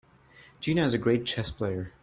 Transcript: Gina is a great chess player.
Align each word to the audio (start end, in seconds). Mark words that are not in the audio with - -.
Gina 0.59 0.83
is 0.83 0.95
a 0.95 0.97
great 0.97 1.25
chess 1.27 1.51
player. 1.51 1.93